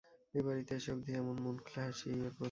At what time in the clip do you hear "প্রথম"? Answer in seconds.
2.27-2.39